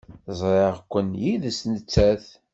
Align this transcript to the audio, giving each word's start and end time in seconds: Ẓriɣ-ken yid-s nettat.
Ẓriɣ-ken 0.39 1.09
yid-s 1.23 1.59
nettat. 1.71 2.25